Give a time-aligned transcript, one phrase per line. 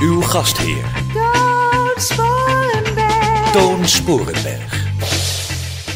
[0.00, 3.52] Uw gastheer, Toon Sporenberg.
[3.52, 4.86] Toon Sporenberg.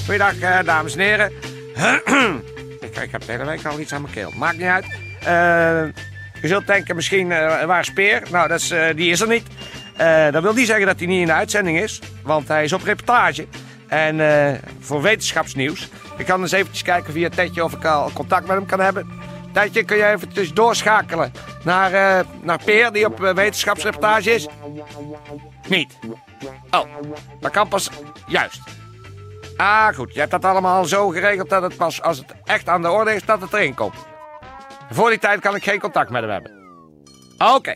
[0.04, 1.32] Goeiedag, eh, dames en heren.
[2.80, 4.32] ik, ik heb de hele week al iets aan mijn keel.
[4.36, 4.84] Maakt niet uit.
[5.20, 6.02] Eh,
[6.42, 8.22] je zult denken misschien, eh, waar is Peer?
[8.30, 9.46] Nou, dat is, eh, die is er niet.
[9.96, 12.00] Eh, dat wil niet zeggen dat hij niet in de uitzending is.
[12.22, 13.46] Want hij is op reportage.
[13.88, 15.88] En eh, voor wetenschapsnieuws.
[16.16, 19.08] Ik kan eens eventjes kijken via Tetje of ik al contact met hem kan hebben.
[19.52, 21.32] Tetje, kun je eventjes doorschakelen
[21.64, 24.46] naar, eh, naar Peer, die op eh, wetenschapsreportage is?
[25.68, 25.98] Niet.
[26.70, 26.84] Oh,
[27.40, 27.90] dat kan pas
[28.26, 28.60] juist.
[29.56, 30.14] Ah, goed.
[30.14, 33.14] Je hebt dat allemaal zo geregeld dat het pas als het echt aan de orde
[33.14, 33.94] is, dat het erin komt.
[34.90, 36.52] Voor die tijd kan ik geen contact met hem hebben.
[37.54, 37.74] Oké.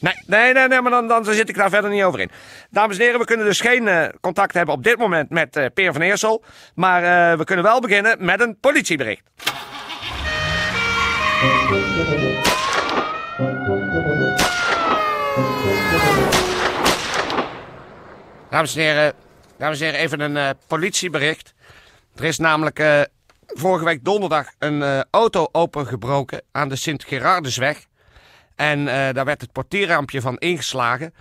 [0.00, 2.30] Nee, nee, nee, nee, maar dan, dan zit ik daar verder niet over in.
[2.70, 5.92] Dames en heren, we kunnen dus geen eh, contact hebben op dit moment met Peer
[5.92, 6.44] van Eersel.
[6.74, 9.22] Maar we kunnen wel beginnen met een politiebericht.
[18.50, 19.14] Dames en heren,
[19.56, 21.54] dames en heren even een eh, politiebericht.
[22.14, 23.00] Er is namelijk eh,
[23.46, 27.86] vorige week donderdag een eh, auto opengebroken aan de Sint-Gerardesweg.
[28.54, 31.14] En daar werd het portierraampje van ingeslagen.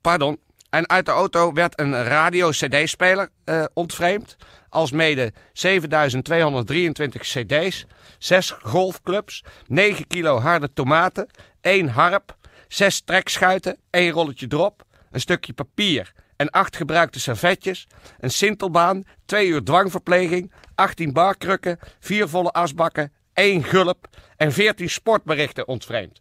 [0.00, 0.38] Pardon.
[0.74, 4.36] En uit de auto werd een radio-cd-speler eh ontvreemd.
[4.68, 7.86] Alsmede 7223 cd's,
[8.18, 11.26] 6 golfclubs, 9 kilo harde tomaten,
[11.60, 12.36] 1 harp,
[12.68, 17.86] 6 trekschuiten, 1 rolletje drop, een stukje papier en 8 gebruikte servetjes,
[18.18, 25.68] een sintelbaan, 2 uur dwangverpleging, 18 barkrukken, 4 volle asbakken, 1 gulp en 14 sportberichten
[25.68, 26.20] ontvreemd.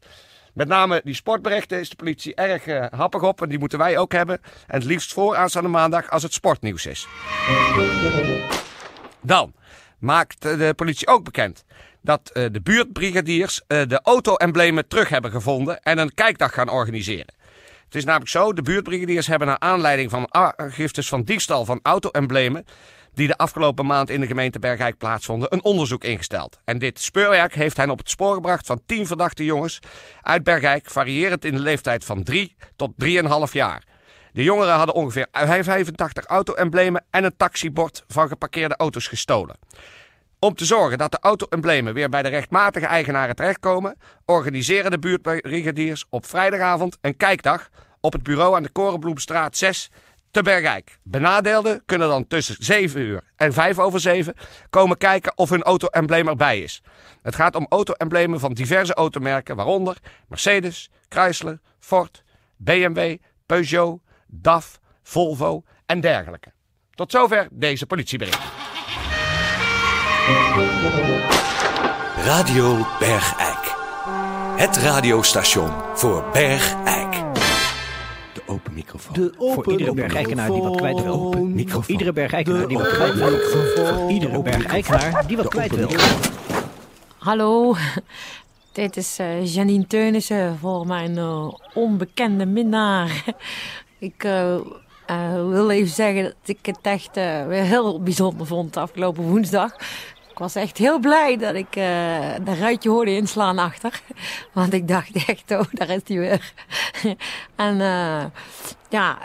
[0.54, 3.98] Met name die sportberichten is de politie erg eh, happig op en die moeten wij
[3.98, 4.42] ook hebben.
[4.68, 7.08] En het liefst voor aanstaande maandag als het sportnieuws is.
[9.22, 9.54] Dan
[10.00, 11.64] maakt de politie ook bekend
[12.02, 17.34] dat eh, de buurtbrigadiers eh, de auto-emblemen terug hebben gevonden en een kijkdag gaan organiseren.
[17.86, 22.66] Het is namelijk zo, de buurtbrigadiers hebben naar aanleiding van aangiftes van diefstal van auto-emblemen
[23.14, 26.60] die de afgelopen maand in de gemeente Bergijk plaatsvonden, een onderzoek ingesteld.
[26.66, 29.80] En dit speurwerk heeft hen op het spoor gebracht van 10 verdachte jongens
[30.22, 33.84] uit Bergijk, variërend in de leeftijd van 3 tot 3,5 jaar.
[34.32, 39.58] De jongeren hadden ongeveer 85 auto-emblemen en een taxibord van geparkeerde auto's gestolen.
[40.40, 46.06] Om te zorgen dat de auto-emblemen weer bij de rechtmatige eigenaren terechtkomen, organiseren de buurtbrigadiers
[46.10, 47.70] op vrijdagavond een kijkdag
[48.00, 49.92] op het bureau aan de Korenbloemstraat 6
[50.34, 50.98] te Bergijk.
[51.04, 54.34] Benadeelden kunnen dan tussen 7 uur en 5 over 7
[54.70, 56.82] komen kijken of hun auto-embleem erbij is.
[57.22, 62.24] Het gaat om auto-emblemen van diverse automerken, waaronder Mercedes, Chrysler, Ford,
[62.58, 66.52] BMW, Peugeot, DAF, Volvo en dergelijke.
[66.96, 68.42] Tot zover deze politiebericht.
[72.18, 73.76] Radio Bergijk.
[74.56, 76.83] Het radiostation voor Bergijk.
[78.84, 79.14] De open microfoon.
[79.14, 81.34] De open Voor iedere bergijkenaar die wat kwijt wil.
[81.34, 81.84] Microfoon.
[81.88, 83.30] Iedere bergijkenaar die wat kwijt wil.
[83.30, 85.90] Voor iedere Open bergijkenaar die wat kwijt wil.
[87.18, 87.76] Hallo,
[88.72, 93.24] dit is eh, Janine Teunissen voor mijn eh, onbekende minnaar.
[94.00, 94.24] Ik
[95.06, 99.76] eh, wil even zeggen dat ik het echt eh, weer heel bijzonder vond afgelopen woensdag.
[100.34, 104.02] Ik was echt heel blij dat ik eh dat ruitje hoorde inslaan achter.
[104.54, 106.54] Want ik dacht echt, oh, daar is hij weer.
[107.56, 108.26] en eh,
[108.90, 109.18] ja,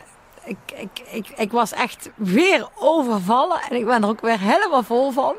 [0.45, 3.61] ik, ik, ik, ik was echt weer overvallen.
[3.69, 5.35] En ik ben er ook weer helemaal vol van.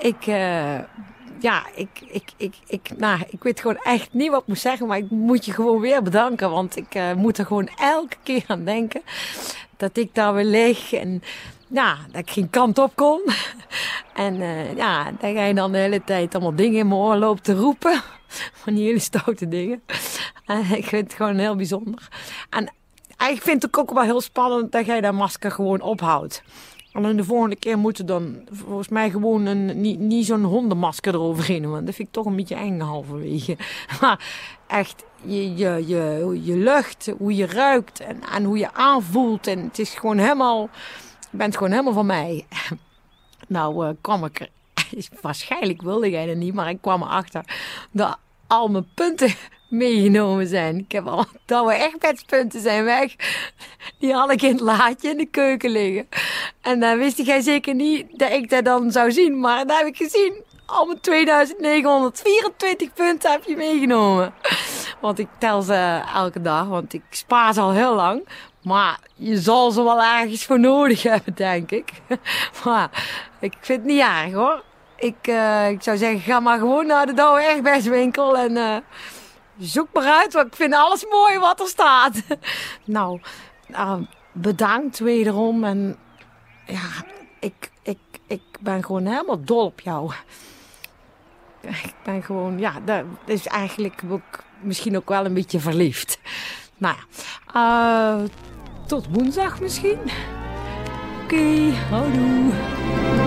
[0.00, 0.26] Ik...
[0.26, 0.78] eh,
[1.38, 4.86] ja, ik, ik, ik, ik, nou, ik weet gewoon echt niet wat ik moet zeggen,
[4.86, 6.50] maar ik moet je gewoon weer bedanken.
[6.50, 9.02] Want ik moet er gewoon elke keer aan denken
[9.76, 11.22] dat ik daar weer lig en
[11.74, 13.20] ja, dat ik geen kant op kon.
[14.14, 17.44] En eh, ja, dat jij dan de hele tijd allemaal dingen in mijn oor loopt
[17.44, 18.02] te roepen.
[18.62, 19.82] Van die hele stoute dingen.
[20.44, 22.08] En ik vind het gewoon heel bijzonder.
[22.50, 22.72] En
[23.30, 26.42] ik vind het ook wel heel spannend dat jij dat masker gewoon ophoudt.
[26.94, 31.14] Alleen de volgende keer moet er dan volgens mij gewoon een, niet, niet zo'n hondenmasker
[31.14, 31.70] eroverheen.
[31.70, 33.56] Want dat vind ik toch een beetje eng halverwege.
[34.00, 34.24] Maar
[34.66, 39.46] echt, je, je, je, je lucht, hoe je ruikt en, en hoe je aanvoelt.
[39.46, 40.68] En het is gewoon helemaal, je
[41.36, 42.46] bent gewoon helemaal van mij.
[43.48, 44.48] Nou eh, kwam ik er,
[45.20, 47.44] waarschijnlijk wilde jij dat niet, maar ik kwam erachter
[47.90, 49.34] dat al mijn punten
[49.68, 50.78] meegenomen zijn.
[50.78, 53.14] Ik heb al douwe echtbedspunten zijn weg.
[53.98, 56.08] Die had ik in het laadje in de keuken liggen.
[56.60, 59.40] En dan wist jij zeker niet dat ik dat dan zou zien.
[59.40, 60.42] Maar dat heb ik gezien.
[60.66, 64.34] Al mijn 2924 punten heb je meegenomen.
[65.00, 68.28] Want ik tel ze elke dag, want ik spaar ze al heel lang.
[68.64, 71.92] Maar je zal ze wel ergens voor nodig hebben, denk ik.
[72.64, 72.90] Maar
[73.40, 74.62] ik vind het niet erg hoor.
[74.96, 78.76] Ik, eh, ik zou zeggen, ga maar gewoon naar de Douwe Egbestwinkel en eh,
[79.58, 80.32] zoek maar uit.
[80.32, 82.22] Want ik vind alles mooi wat er staat.
[82.84, 83.20] nou,
[83.66, 85.64] nou, bedankt wederom.
[85.64, 85.96] En
[86.66, 87.04] ja,
[87.40, 90.12] ik, ik, ik ben gewoon helemaal dol op jou.
[91.84, 96.18] Ik ben gewoon, ja, dat is eigenlijk ook misschien ook wel een beetje verliefd.
[96.76, 97.04] Nou ja,
[97.54, 98.24] eh,
[98.86, 99.98] tot woensdag misschien.
[101.24, 102.52] Oké, houdoe.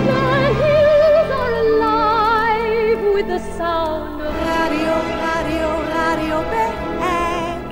[0.06, 7.65] My hills are alive with the sound of Radio, radio, radio Bergijk.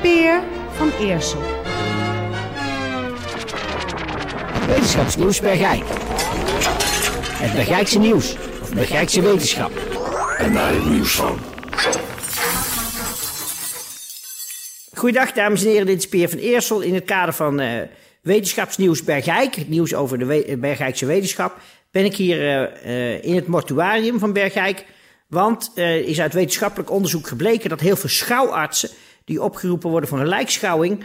[0.00, 0.42] Peer
[0.76, 1.40] van Eersel.
[4.66, 5.84] Wetenschapsnieuws Bergijk.
[7.32, 8.36] Het Bergijkse nieuws.
[8.62, 9.70] Of Bergijkse wetenschap.
[10.38, 11.55] En daar het nieuws van.
[15.06, 17.82] Goeiedag dames en heren, dit is Peer van Eersel in het kader van eh,
[18.22, 19.54] Wetenschapsnieuws Bergijk.
[19.54, 21.58] Het nieuws over de Bergijkse wetenschap.
[21.90, 24.84] Ben ik hier eh, eh, in het mortuarium van Bergijk.
[25.28, 28.90] Want er is uit wetenschappelijk onderzoek gebleken dat heel veel schouwartsen
[29.24, 31.04] die opgeroepen worden voor een lijkschouwing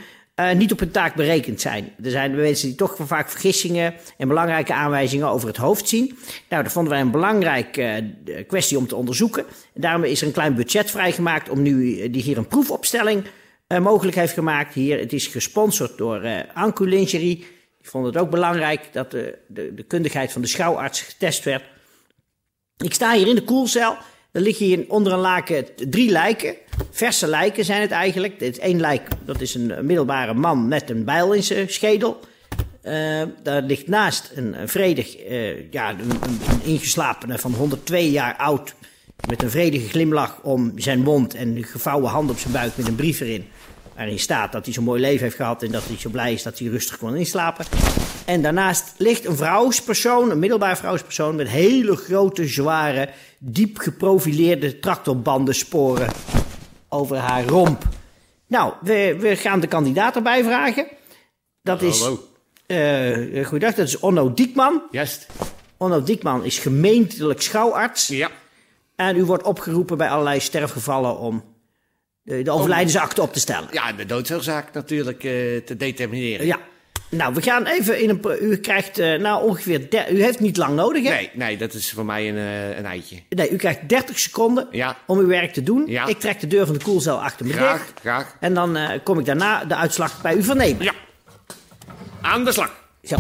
[0.56, 1.94] niet op hun taak berekend zijn.
[2.04, 6.18] Er zijn mensen die toch vaak vergissingen en belangrijke aanwijzingen over het hoofd zien.
[6.50, 8.14] Nou, dat vonden wij een belangrijke
[8.48, 9.46] kwestie om te onderzoeken.
[9.74, 13.24] En daarom is er een klein budget vrijgemaakt om nu die hier een proefopstelling
[13.80, 14.74] mogelijk heeft gemaakt.
[14.74, 17.38] Hier, het is gesponsord door eh Ancu Lingerie.
[17.78, 21.64] Die vonden het ook belangrijk dat de, de, de kundigheid van de schouwarts getest werd.
[22.78, 23.98] Ik sta hier in de koelcel.
[24.32, 26.56] Er liggen hier onder een laken drie lijken.
[26.92, 28.40] Verse lijken zijn het eigenlijk.
[28.40, 32.20] Dit één lijk, dat is een middelbare man met een bijl in zijn schedel.
[32.82, 38.74] Eh, daar ligt naast een, vredig, eh, ja, een, ingeslapene van 102 jaar oud.
[39.28, 42.96] Met een vredige glimlach om zijn mond en gevouwen hand op zijn buik met een
[42.96, 43.48] brief erin.
[43.96, 46.44] Waarin staat dat hij zo'n mooi leven heeft gehad en dat hij zo blij is
[46.44, 47.66] dat hij rustig kon inslapen.
[48.26, 56.12] En daarnaast ligt een vrouwspersoon, een middelbaar vrouwspersoon, met hele grote, zware, diep geprofileerde tractorbandensporen
[56.90, 57.84] over haar romp.
[58.48, 60.88] Nou, we, we gaan de kandidaat erbij vragen.
[61.62, 62.00] Dat is.
[62.00, 62.20] Hallo.
[63.44, 64.82] goeiedag, dat is Onno Diekman.
[64.92, 65.28] Juist.
[65.78, 68.08] Onno Diekman is gemeentelijk schouwarts.
[68.08, 68.30] Ja.
[68.96, 71.44] En u wordt opgeroepen bij allerlei sterfgevallen om
[72.24, 73.70] de, de overlijdensakte op te stellen.
[73.72, 75.32] Ja, de doodsoorzaak natuurlijk eh,
[75.66, 76.46] te determineren.
[76.46, 76.60] Ja.
[77.10, 78.22] Nou, we gaan even in een.
[78.42, 79.90] U krijgt eh, nou ongeveer.
[79.90, 81.10] der- u heeft niet lang nodig, hè?
[81.10, 83.20] Nee, nee, dat is voor mij een, eh, een eitje.
[83.30, 84.98] Nee, u krijgt 30 seconden Ja.
[85.08, 85.84] om uw werk te doen.
[85.88, 86.06] Ja.
[86.06, 88.00] Ik trek de deur van de koelcel achter me Graag, dicht.
[88.00, 88.36] graag.
[88.40, 90.84] En dan kom ik daarna de uitslag bij u vernemen.
[90.84, 90.94] Ja.
[92.22, 92.72] Aan de slag.
[93.04, 93.16] Zo.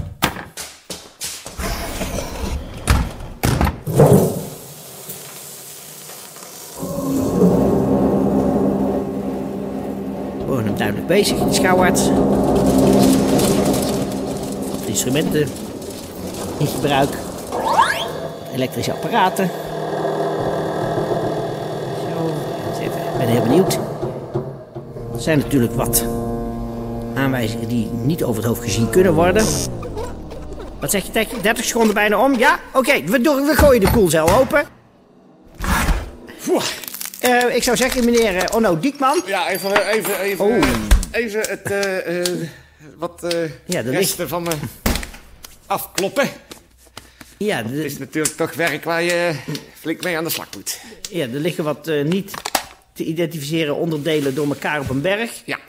[10.51, 11.37] Horen hem duidelijk bezig,
[14.85, 15.47] de instrumenten
[16.57, 17.09] in gebruik.
[18.53, 19.49] Elektrische apparaten.
[22.09, 22.27] Zo.
[22.83, 23.73] Ik ben heel benieuwd.
[25.13, 26.05] Er zijn natuurlijk wat
[27.13, 29.45] aanwijzingen die niet over het hoofd gezien kunnen worden.
[30.79, 31.41] Wat zeg je, Tekje?
[31.41, 32.37] 30 seconden bijna om?
[32.37, 32.59] Ja?
[32.73, 34.80] Oké, we, doen- we gooien de koelcel open.
[37.39, 39.21] Eh, ik zou zeggen, meneer eh, Onno Diekman.
[39.25, 40.63] Ja, even, even, even, Oh.
[41.11, 42.47] even het, eh, eh,
[42.97, 44.51] wat eh Ja, resten van me
[45.65, 46.29] afkloppen.
[47.37, 49.35] Ja, Het de- is natuurlijk toch werk waar je
[49.79, 50.79] flink mee aan de slag moet.
[51.09, 52.31] ja, er liggen wat eh, niet
[52.93, 55.41] te identificeren onderdelen door elkaar op een berg.
[55.45, 55.59] Ja,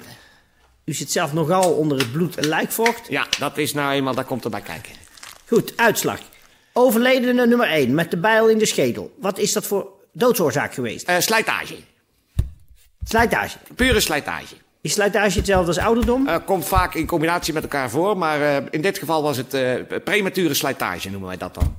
[0.85, 3.01] U zit zelf nogal onder het bloed en lijkvocht.
[3.09, 4.93] ja, dat is nou eenmaal, daar komt erbij kijken.
[5.47, 6.19] Goed, uitslag.
[6.73, 9.15] Overledene nummer 1 met de bijl in de schedel.
[9.21, 11.07] Wat is dat voor doodsoorzaak geweest?
[11.09, 11.75] Eh, slijtage.
[13.05, 13.59] Slijtage.
[13.75, 14.55] Pure slijtage.
[14.81, 16.29] Is slijtage hetzelfde als ouderdom?
[16.29, 19.55] Eh, komt vaak in combinatie met elkaar voor, maar eh, in dit geval was het
[19.55, 21.77] eh, premature slijtage, noemen wij dat dan.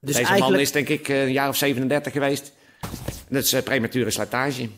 [0.00, 2.52] dus Deze man is denk ik een jaar of 37 geweest.
[3.28, 4.68] Dat is premature slijtage.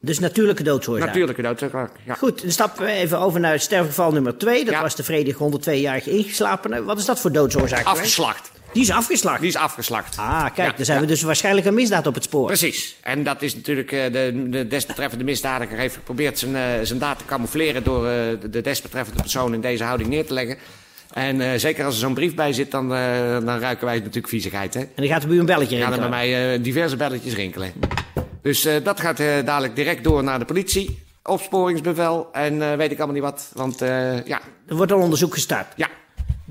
[0.00, 1.06] Dus natuurlijke doodsoorzaak.
[1.06, 1.90] Natuurlijke doodsoorzaak.
[2.04, 2.14] Ja.
[2.14, 4.64] Goed, dan stappen we even over naar het sterfgeval nummer 2.
[4.64, 4.80] Dat Ja.
[4.80, 6.82] was de vredige 102-jarige ingeslapene.
[6.84, 8.20] Wat is dat voor doodsoorzaak geweest?
[8.72, 9.40] Die is afgeslacht.
[9.40, 10.18] Die is afgeslacht.
[10.18, 11.04] Ah, kijk, Ja, dan zijn ja.
[11.04, 12.46] we dus waarschijnlijk een misdaad op het spoor.
[12.46, 12.96] Precies.
[13.02, 17.18] En dat is natuurlijk, eh, de, de desbetreffende misdadiger heeft geprobeerd zijn, eh, zijn daad
[17.18, 20.56] te camoufleren door eh, de- de desbetreffende persoon in deze houding neer te leggen.
[21.12, 22.88] En zeker als er zo'n brief bij zit, dan,
[23.44, 24.74] dan ruiken wij natuurlijk viezigheid.
[24.74, 24.80] Hè?
[24.80, 26.48] En dan gaat er bij u een belletje gaan er bij rinkelen.
[26.50, 27.72] mij diverse belletjes rinkelen.
[28.42, 31.02] Dus dat gaat dadelijk direct door naar de politie.
[31.22, 33.50] Opsporingsbevel en weet ik allemaal niet wat.
[33.54, 33.78] Want
[34.24, 35.66] ja, Er wordt al onderzoek gestart.
[35.76, 35.88] ja,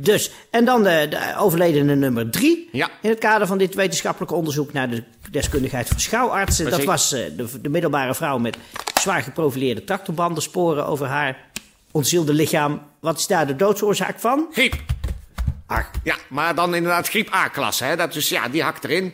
[0.01, 2.69] Dus, en dan de, de overledene nummer drie.
[2.71, 2.89] Ja.
[3.01, 6.69] In het kader van dit wetenschappelijk onderzoek naar de deskundigheid van schouwartsen.
[6.69, 8.57] Dat was eh, de, de middelbare vrouw met
[9.01, 11.37] zwaar geprofileerde tractorbandensporen over haar
[11.91, 12.81] ontzielde lichaam.
[12.99, 14.47] Wat is daar de doodsoorzaak van?
[14.51, 14.73] griep.
[15.65, 17.93] Ach, Ja, maar dan inderdaad griep A-klasse.
[17.97, 19.13] Dat is, ja, die hakt erin.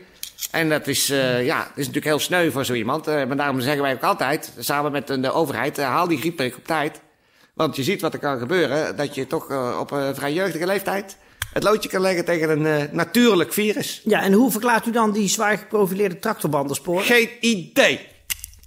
[0.51, 3.07] En dat is, eh, ja, dat is natuurlijk heel sneu voor zo iemand.
[3.07, 6.57] Eh, maar daarom zeggen wij ook altijd, samen met de overheid, eh, haal die griepprik
[6.57, 7.01] op tijd.
[7.57, 10.65] Want je ziet wat er kan gebeuren, dat je toch eh, op een vrij jeugdige
[10.65, 11.17] leeftijd
[11.53, 14.01] het loodje kan leggen tegen een eh, natuurlijk virus.
[14.03, 17.03] Ja, en hoe verklaart u dan die zwaar geprofileerde tractorbandensporen?
[17.03, 18.07] Geen idee.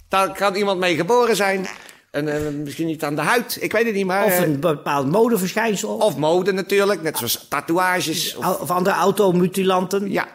[0.07, 1.67] Daar kan iemand mee geboren zijn.
[2.11, 4.25] En, eh, misschien niet aan de huid, ik weet het niet, maar...
[4.25, 5.95] Of een bepaald modeverschijnsel?
[5.95, 8.35] of mode natuurlijk, net zoals tatoeages.
[8.35, 10.11] Of, Of, andere automutilanten?
[10.11, 10.27] ja,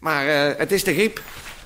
[0.00, 0.26] maar
[0.58, 1.22] het is de griep.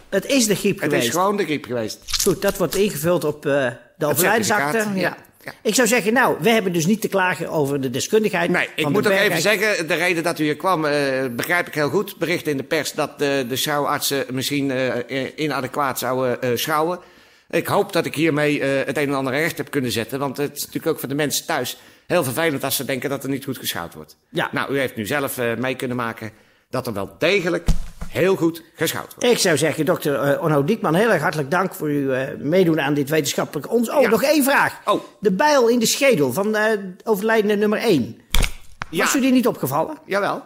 [0.09, 1.07] Het is de griep Het geweest.
[1.07, 1.99] is gewoon de griep geweest.
[2.23, 4.87] Goed, dat wordt ingevuld op de overlijdensakte.
[4.95, 5.17] ja.
[5.45, 5.53] Ja.
[5.63, 8.51] Ik zou zeggen, nou, we hebben dus niet te klagen over de deskundigheid.
[8.51, 11.75] Nee, ik moet ook even zeggen, de reden dat u hier kwam, eh, begrijp ik
[11.75, 12.17] heel goed.
[12.17, 16.99] Bericht in de pers dat de, de schouwartsen misschien eh, inadequaat zouden schouwen.
[17.51, 20.19] Ik hoop dat ik hiermee het een en ander recht heb kunnen zetten.
[20.19, 23.23] Want het is natuurlijk ook voor de mensen thuis heel vervelend als ze denken dat
[23.23, 24.17] er niet goed geschouwd wordt.
[24.29, 24.49] Ja.
[24.53, 26.31] Nou, u heeft nu zelf mee kunnen maken
[26.71, 27.69] dat er wel degelijk
[28.11, 29.25] heel goed geschouwd wordt.
[29.31, 32.81] Ik zou zeggen, dokter eh, Onno Diekman, heel erg hartelijk dank voor uw eh, meedoen
[32.81, 33.91] aan dit wetenschappelijk ons.
[33.91, 34.09] Oh, Ja.
[34.09, 34.81] nog één vraag.
[34.85, 35.03] Oh.
[35.21, 38.21] De bijl in de schedel van eh overlijdende nummer 1.
[38.91, 39.99] Ja, Was u die niet opgevallen?
[40.07, 40.43] jawel.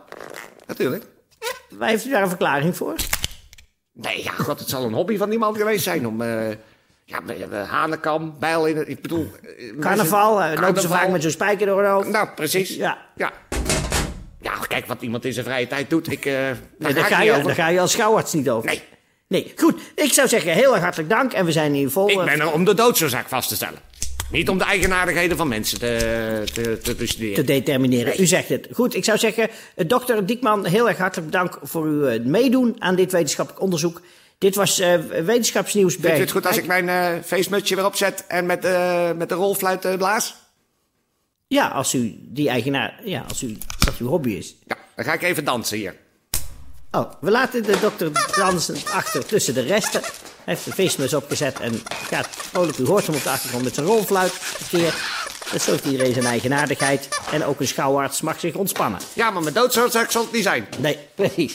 [0.66, 1.04] Natuurlijk.
[1.70, 2.94] Waar heeft u daar een verklaring voor?
[3.92, 6.22] Nee, ja, god, het zal een hobby van iemand geweest zijn om...
[7.04, 7.20] ja,
[7.66, 8.88] hanekam, bijl in het...
[8.88, 9.30] Ik bedoel...
[9.80, 12.08] Carnaval, mensen- lopen ze vaak met zo'n spijker door hoofd?
[12.08, 12.76] Nou, precies.
[12.76, 12.98] Ja.
[13.16, 13.32] Ja.
[14.60, 16.12] Ja, kijk wat iemand in zijn vrije tijd doet.
[16.12, 16.32] Ik, eh
[16.78, 17.44] daar ga daar, je, over.
[17.44, 18.68] daar ga je als schouwarts niet over.
[18.68, 18.82] Nee.
[19.28, 19.80] Nee, goed.
[19.94, 21.32] Ik zou zeggen, heel erg hartelijk dank.
[21.32, 22.08] En we zijn hier vol...
[22.08, 23.78] Ik eh, ben er om de doodsoorzaak vast te stellen.
[24.30, 27.34] Niet om de eigenaardigheden van mensen te, te, te bestuderen.
[27.34, 28.20] te determineren.
[28.20, 28.68] U zegt het.
[28.72, 32.94] Goed, ik zou zeggen, eh, dokter Diekman, heel erg hartelijk dank voor uw meedoen aan
[32.94, 34.00] dit wetenschappelijk onderzoek.
[34.38, 34.82] Dit was
[35.24, 36.18] wetenschapsnieuws Vindt bij...
[36.18, 39.34] u het goed als ik mijn eh feestmutsje weer opzet en met, eh, met de
[39.34, 40.34] rolfluit blaas?
[41.54, 43.00] Ja, als u die eigenaar...
[43.04, 44.56] Ja, als u dat uw hobby is.
[44.66, 45.94] Ja, dan ga ik even dansen hier.
[46.90, 50.00] Oh, we laten de dokter dansen achter tussen de resten.
[50.00, 52.78] Hij heeft de feestmus opgezet en gaat vrolijk.
[52.78, 54.94] U hoort hem op de achtergrond met zijn rolfluit verkeerd.
[55.52, 57.08] Dat zo heeft iedereen zijn eigenaardigheid.
[57.32, 59.00] En ook een schouwarts mag zich ontspannen.
[59.12, 60.66] Ja, maar mijn doodsoorzaak zal het niet zijn.
[60.78, 61.54] Nee, precies.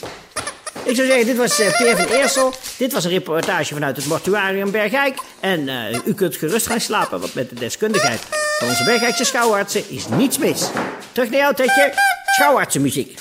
[0.84, 2.52] Ik zou zeggen, dit was eh Peer van Eersel.
[2.76, 5.18] Dit was een reportage vanuit het mortuarium Bergijk.
[5.40, 9.90] En eh, u kunt gerust gaan slapen, want met de deskundigheid van onze Bergijkse schouwartsen
[9.90, 10.70] is niets mis.
[11.12, 11.92] Terug naar jou, Tetje.
[12.24, 13.18] Schouwartsenmuziek.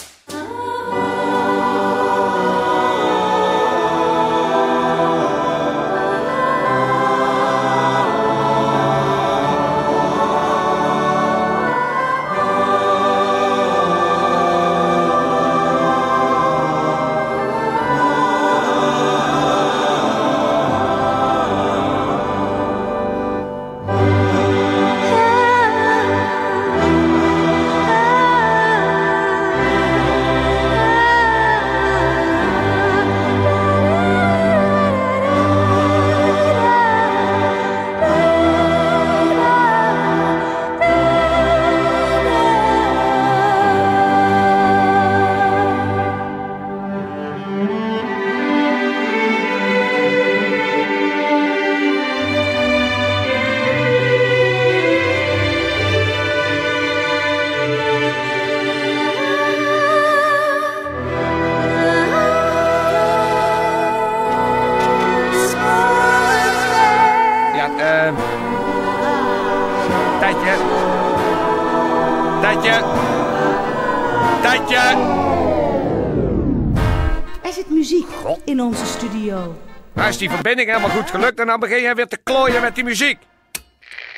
[80.10, 82.84] Is die verbinding helemaal goed gelukt en dan begin je weer te klooien met die
[82.84, 83.18] muziek.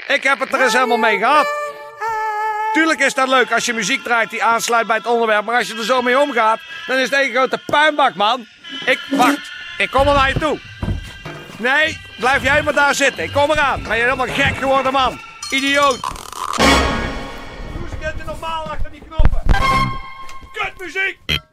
[0.07, 1.47] Ik heb het er eens helemaal mee gehad.
[2.73, 5.67] Tuurlijk is dat leuk als je muziek draait die aansluit bij het onderwerp, maar als
[5.67, 8.45] je er zo mee omgaat, dan is het één grote puinbak, man.
[8.85, 10.59] Ik, wacht, ik kom er naar je toe.
[11.57, 13.23] Nee, blijf jij maar daar zitten.
[13.23, 13.83] Ik kom eraan.
[13.83, 15.19] Ben je helemaal gek geworden, man.
[15.49, 15.99] Idioot.
[16.57, 19.41] Eens een keertje normaal achter die knoppen.
[20.53, 21.49] Kutmuziek.